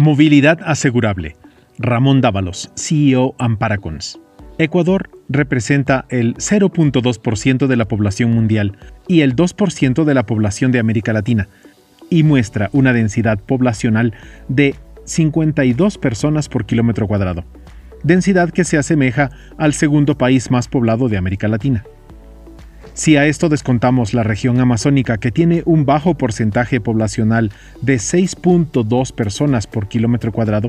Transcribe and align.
Movilidad 0.00 0.60
asegurable. 0.64 1.36
Ramón 1.76 2.22
Dávalos, 2.22 2.72
CEO 2.74 3.34
Amparacons. 3.36 4.18
Ecuador 4.56 5.10
representa 5.28 6.06
el 6.08 6.36
0.2% 6.36 7.66
de 7.66 7.76
la 7.76 7.86
población 7.86 8.32
mundial 8.32 8.78
y 9.08 9.20
el 9.20 9.36
2% 9.36 10.04
de 10.04 10.14
la 10.14 10.24
población 10.24 10.72
de 10.72 10.78
América 10.78 11.12
Latina, 11.12 11.48
y 12.08 12.22
muestra 12.22 12.70
una 12.72 12.94
densidad 12.94 13.40
poblacional 13.40 14.14
de 14.48 14.74
52 15.04 15.98
personas 15.98 16.48
por 16.48 16.64
kilómetro 16.64 17.06
cuadrado, 17.06 17.44
densidad 18.02 18.48
que 18.52 18.64
se 18.64 18.78
asemeja 18.78 19.28
al 19.58 19.74
segundo 19.74 20.16
país 20.16 20.50
más 20.50 20.66
poblado 20.66 21.10
de 21.10 21.18
América 21.18 21.46
Latina. 21.46 21.84
Si 23.00 23.16
a 23.16 23.24
esto 23.24 23.48
descontamos 23.48 24.12
la 24.12 24.24
región 24.24 24.60
amazónica, 24.60 25.16
que 25.16 25.30
tiene 25.30 25.62
un 25.64 25.86
bajo 25.86 26.18
porcentaje 26.18 26.82
poblacional 26.82 27.50
de 27.80 27.96
6.2 27.96 29.14
personas 29.14 29.66
por 29.66 29.88
kilómetro 29.88 30.32
cuadrado, 30.32 30.68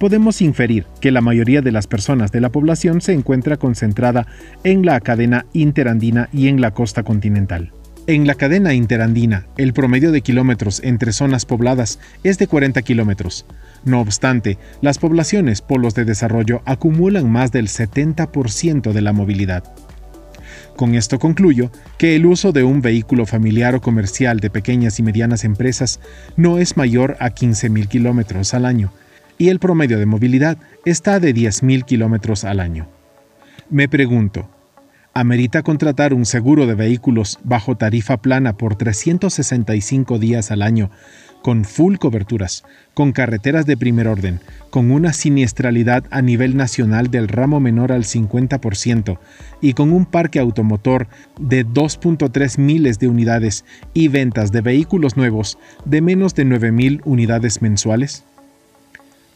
podemos 0.00 0.42
inferir 0.42 0.86
que 1.00 1.12
la 1.12 1.20
mayoría 1.20 1.62
de 1.62 1.70
las 1.70 1.86
personas 1.86 2.32
de 2.32 2.40
la 2.40 2.50
población 2.50 3.00
se 3.00 3.12
encuentra 3.12 3.58
concentrada 3.58 4.26
en 4.64 4.84
la 4.84 4.98
cadena 4.98 5.46
interandina 5.52 6.28
y 6.32 6.48
en 6.48 6.60
la 6.60 6.72
costa 6.72 7.04
continental. 7.04 7.72
En 8.08 8.26
la 8.26 8.34
cadena 8.34 8.74
interandina, 8.74 9.46
el 9.56 9.72
promedio 9.72 10.10
de 10.10 10.22
kilómetros 10.22 10.80
entre 10.82 11.12
zonas 11.12 11.46
pobladas 11.46 12.00
es 12.24 12.38
de 12.38 12.48
40 12.48 12.82
kilómetros. 12.82 13.46
No 13.84 14.00
obstante, 14.00 14.58
las 14.80 14.98
poblaciones 14.98 15.62
polos 15.62 15.94
de 15.94 16.04
desarrollo 16.04 16.60
acumulan 16.64 17.30
más 17.30 17.52
del 17.52 17.68
70% 17.68 18.90
de 18.90 19.00
la 19.00 19.12
movilidad. 19.12 19.62
Con 20.78 20.94
esto 20.94 21.18
concluyo 21.18 21.72
que 21.98 22.14
el 22.14 22.24
uso 22.24 22.52
de 22.52 22.62
un 22.62 22.80
vehículo 22.82 23.26
familiar 23.26 23.74
o 23.74 23.80
comercial 23.80 24.38
de 24.38 24.48
pequeñas 24.48 25.00
y 25.00 25.02
medianas 25.02 25.42
empresas 25.42 25.98
no 26.36 26.58
es 26.58 26.76
mayor 26.76 27.16
a 27.18 27.30
15.000 27.30 27.88
kilómetros 27.88 28.54
al 28.54 28.64
año, 28.64 28.92
y 29.38 29.48
el 29.48 29.58
promedio 29.58 29.98
de 29.98 30.06
movilidad 30.06 30.56
está 30.84 31.18
de 31.18 31.34
10.000 31.34 31.84
kilómetros 31.84 32.44
al 32.44 32.60
año. 32.60 32.86
Me 33.68 33.88
pregunto, 33.88 34.48
¿amerita 35.14 35.64
contratar 35.64 36.14
un 36.14 36.24
seguro 36.24 36.68
de 36.68 36.76
vehículos 36.76 37.40
bajo 37.42 37.76
tarifa 37.76 38.18
plana 38.18 38.56
por 38.56 38.76
365 38.76 40.20
días 40.20 40.52
al 40.52 40.62
año 40.62 40.92
con 41.48 41.64
full 41.64 41.96
coberturas, 41.96 42.62
con 42.92 43.12
carreteras 43.12 43.64
de 43.64 43.78
primer 43.78 44.06
orden, 44.06 44.38
con 44.68 44.90
una 44.90 45.14
siniestralidad 45.14 46.04
a 46.10 46.20
nivel 46.20 46.58
nacional 46.58 47.10
del 47.10 47.26
ramo 47.26 47.58
menor 47.58 47.90
al 47.90 48.04
50% 48.04 49.18
y 49.62 49.72
con 49.72 49.90
un 49.94 50.04
parque 50.04 50.40
automotor 50.40 51.06
de 51.40 51.64
2.3 51.64 52.58
miles 52.58 52.98
de 52.98 53.08
unidades 53.08 53.64
y 53.94 54.08
ventas 54.08 54.52
de 54.52 54.60
vehículos 54.60 55.16
nuevos 55.16 55.56
de 55.86 56.02
menos 56.02 56.34
de 56.34 56.44
9.000 56.44 57.00
unidades 57.06 57.62
mensuales? 57.62 58.24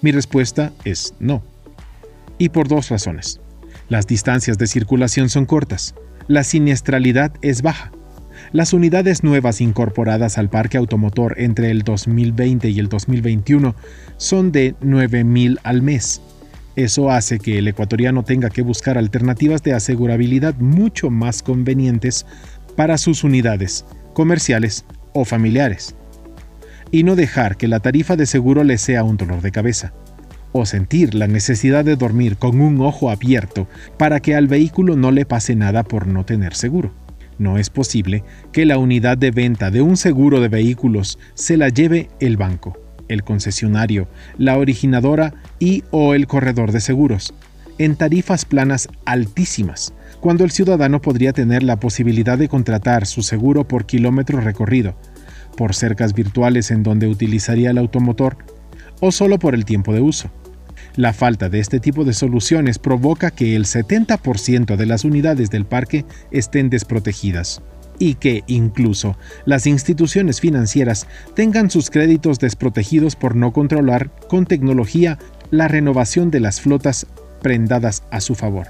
Mi 0.00 0.12
respuesta 0.12 0.72
es 0.84 1.12
no. 1.18 1.42
Y 2.38 2.50
por 2.50 2.68
dos 2.68 2.88
razones. 2.88 3.40
Las 3.88 4.06
distancias 4.06 4.58
de 4.58 4.68
circulación 4.68 5.28
son 5.28 5.44
cortas, 5.44 5.96
la 6.28 6.44
siniestralidad 6.44 7.32
es 7.42 7.62
baja 7.62 7.90
las 8.52 8.72
unidades 8.72 9.24
nuevas 9.24 9.60
incorporadas 9.60 10.38
al 10.38 10.48
parque 10.48 10.78
automotor 10.78 11.34
entre 11.38 11.70
el 11.70 11.82
2020 11.82 12.68
y 12.68 12.78
el 12.78 12.88
2021 12.88 13.74
son 14.16 14.52
de 14.52 14.74
9.000 14.80 15.58
al 15.62 15.82
mes. 15.82 16.20
Eso 16.76 17.10
hace 17.10 17.38
que 17.38 17.58
el 17.58 17.68
ecuatoriano 17.68 18.22
tenga 18.22 18.50
que 18.50 18.62
buscar 18.62 18.98
alternativas 18.98 19.62
de 19.62 19.72
asegurabilidad 19.72 20.54
mucho 20.56 21.10
más 21.10 21.42
convenientes 21.42 22.26
para 22.76 22.98
sus 22.98 23.24
unidades, 23.24 23.86
comerciales 24.12 24.84
o 25.14 25.24
familiares. 25.24 25.96
Y 26.90 27.02
no 27.02 27.16
dejar 27.16 27.56
que 27.56 27.66
la 27.66 27.80
tarifa 27.80 28.16
de 28.16 28.26
seguro 28.26 28.62
le 28.62 28.78
sea 28.78 29.04
un 29.04 29.16
dolor 29.16 29.40
de 29.40 29.52
cabeza. 29.52 29.92
O 30.52 30.66
sentir 30.66 31.14
la 31.14 31.26
necesidad 31.26 31.84
de 31.84 31.96
dormir 31.96 32.36
con 32.36 32.60
un 32.60 32.80
ojo 32.80 33.10
abierto 33.10 33.66
para 33.98 34.20
que 34.20 34.34
al 34.34 34.46
vehículo 34.46 34.96
no 34.96 35.10
le 35.10 35.24
pase 35.24 35.56
nada 35.56 35.82
por 35.82 36.06
no 36.06 36.24
tener 36.24 36.54
seguro. 36.54 36.92
No 37.38 37.58
es 37.58 37.70
posible 37.70 38.24
que 38.52 38.64
la 38.64 38.78
unidad 38.78 39.18
de 39.18 39.30
venta 39.30 39.70
de 39.70 39.82
un 39.82 39.96
seguro 39.96 40.40
de 40.40 40.48
vehículos 40.48 41.18
se 41.34 41.56
la 41.56 41.68
lleve 41.68 42.08
el 42.20 42.36
banco, 42.36 42.78
el 43.08 43.24
concesionario, 43.24 44.08
la 44.38 44.56
originadora 44.56 45.34
y 45.58 45.84
o 45.90 46.14
el 46.14 46.26
corredor 46.26 46.72
de 46.72 46.80
seguros, 46.80 47.34
en 47.78 47.96
tarifas 47.96 48.44
planas 48.44 48.88
altísimas, 49.04 49.92
cuando 50.20 50.44
el 50.44 50.50
ciudadano 50.50 51.00
podría 51.00 51.32
tener 51.32 51.62
la 51.62 51.78
posibilidad 51.78 52.38
de 52.38 52.48
contratar 52.48 53.06
su 53.06 53.22
seguro 53.22 53.68
por 53.68 53.84
kilómetro 53.84 54.40
recorrido, 54.40 54.96
por 55.56 55.74
cercas 55.74 56.14
virtuales 56.14 56.70
en 56.70 56.82
donde 56.82 57.06
utilizaría 57.06 57.70
el 57.70 57.78
automotor, 57.78 58.38
o 59.00 59.12
solo 59.12 59.38
por 59.38 59.54
el 59.54 59.66
tiempo 59.66 59.92
de 59.92 60.00
uso. 60.00 60.30
La 60.96 61.12
falta 61.12 61.50
de 61.50 61.60
este 61.60 61.78
tipo 61.78 62.04
de 62.04 62.14
soluciones 62.14 62.78
provoca 62.78 63.30
que 63.30 63.54
el 63.54 63.66
70% 63.66 64.76
de 64.76 64.86
las 64.86 65.04
unidades 65.04 65.50
del 65.50 65.66
parque 65.66 66.06
estén 66.30 66.70
desprotegidas 66.70 67.60
y 67.98 68.14
que 68.14 68.44
incluso 68.46 69.18
las 69.44 69.66
instituciones 69.66 70.40
financieras 70.40 71.06
tengan 71.34 71.70
sus 71.70 71.90
créditos 71.90 72.38
desprotegidos 72.38 73.14
por 73.14 73.36
no 73.36 73.52
controlar 73.52 74.10
con 74.28 74.46
tecnología 74.46 75.18
la 75.50 75.68
renovación 75.68 76.30
de 76.30 76.40
las 76.40 76.62
flotas 76.62 77.06
prendadas 77.42 78.02
a 78.10 78.22
su 78.22 78.34
favor. 78.34 78.66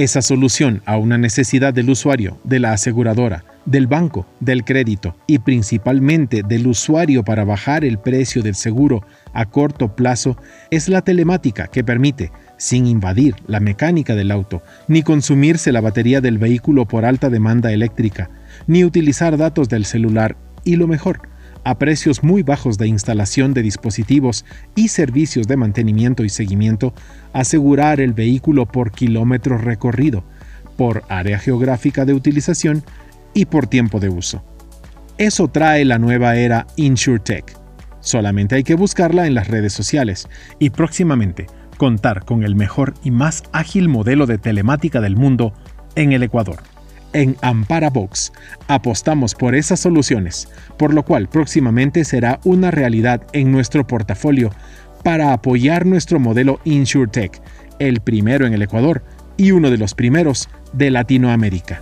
Esa 0.00 0.22
solución 0.22 0.80
a 0.86 0.96
una 0.96 1.18
necesidad 1.18 1.74
del 1.74 1.90
usuario, 1.90 2.40
de 2.44 2.58
la 2.58 2.72
aseguradora, 2.72 3.44
del 3.66 3.86
banco, 3.86 4.26
del 4.40 4.64
crédito 4.64 5.14
y 5.26 5.40
principalmente 5.40 6.42
del 6.42 6.68
usuario 6.68 7.22
para 7.22 7.44
bajar 7.44 7.84
el 7.84 7.98
precio 7.98 8.42
del 8.42 8.54
seguro 8.54 9.04
a 9.34 9.44
corto 9.44 9.94
plazo 9.94 10.38
es 10.70 10.88
la 10.88 11.02
telemática 11.02 11.66
que 11.66 11.84
permite, 11.84 12.32
sin 12.56 12.86
invadir 12.86 13.34
la 13.46 13.60
mecánica 13.60 14.14
del 14.14 14.30
auto, 14.30 14.62
ni 14.88 15.02
consumirse 15.02 15.70
la 15.70 15.82
batería 15.82 16.22
del 16.22 16.38
vehículo 16.38 16.88
por 16.88 17.04
alta 17.04 17.28
demanda 17.28 17.70
eléctrica, 17.70 18.30
ni 18.66 18.86
utilizar 18.86 19.36
datos 19.36 19.68
del 19.68 19.84
celular 19.84 20.34
y 20.64 20.76
lo 20.76 20.86
mejor, 20.86 21.28
a 21.64 21.78
precios 21.78 22.22
muy 22.22 22.42
bajos 22.42 22.78
de 22.78 22.88
instalación 22.88 23.54
de 23.54 23.62
dispositivos 23.62 24.44
y 24.74 24.88
servicios 24.88 25.46
de 25.46 25.56
mantenimiento 25.56 26.24
y 26.24 26.28
seguimiento, 26.28 26.94
asegurar 27.32 28.00
el 28.00 28.12
vehículo 28.12 28.66
por 28.66 28.92
kilómetro 28.92 29.58
recorrido, 29.58 30.24
por 30.76 31.04
área 31.08 31.38
geográfica 31.38 32.04
de 32.04 32.14
utilización 32.14 32.82
y 33.34 33.46
por 33.46 33.66
tiempo 33.66 34.00
de 34.00 34.08
uso. 34.08 34.42
Eso 35.18 35.48
trae 35.48 35.84
la 35.84 35.98
nueva 35.98 36.36
era 36.36 36.66
InsurTech. 36.76 37.56
Solamente 38.00 38.54
hay 38.54 38.64
que 38.64 38.74
buscarla 38.74 39.26
en 39.26 39.34
las 39.34 39.48
redes 39.48 39.74
sociales 39.74 40.28
y 40.58 40.70
próximamente 40.70 41.46
contar 41.76 42.24
con 42.24 42.42
el 42.42 42.54
mejor 42.54 42.94
y 43.04 43.10
más 43.10 43.42
ágil 43.52 43.88
modelo 43.88 44.26
de 44.26 44.38
telemática 44.38 45.00
del 45.00 45.16
mundo 45.16 45.52
en 45.94 46.12
el 46.12 46.22
Ecuador. 46.22 46.58
En 47.12 47.36
Ampara 47.42 47.90
Box 47.90 48.32
apostamos 48.68 49.34
por 49.34 49.54
esas 49.54 49.80
soluciones, 49.80 50.48
por 50.76 50.94
lo 50.94 51.04
cual 51.04 51.28
próximamente 51.28 52.04
será 52.04 52.40
una 52.44 52.70
realidad 52.70 53.22
en 53.32 53.50
nuestro 53.50 53.86
portafolio 53.86 54.50
para 55.02 55.32
apoyar 55.32 55.86
nuestro 55.86 56.20
modelo 56.20 56.60
InsurTech, 56.64 57.40
el 57.78 58.00
primero 58.00 58.46
en 58.46 58.54
el 58.54 58.62
Ecuador 58.62 59.02
y 59.36 59.50
uno 59.52 59.70
de 59.70 59.78
los 59.78 59.94
primeros 59.94 60.48
de 60.72 60.90
Latinoamérica. 60.90 61.80